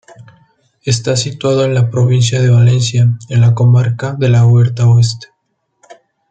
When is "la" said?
1.75-1.91, 3.39-3.53, 4.29-4.43